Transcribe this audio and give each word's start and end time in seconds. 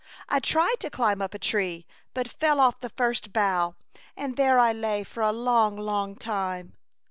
I 0.27 0.39
tried 0.39 0.77
to 0.79 0.89
climb 0.89 1.21
up 1.21 1.35
a 1.35 1.37
tree, 1.37 1.85
but 2.15 2.27
fell 2.27 2.59
off 2.59 2.79
the 2.79 2.89
first 2.89 3.31
bough, 3.31 3.75
and 4.17 4.35
there 4.35 4.57
I 4.57 4.73
lay 4.73 5.03
for 5.03 5.21
a 5.21 5.31
long, 5.31 5.77
long 5.77 6.15
time. 6.15 6.73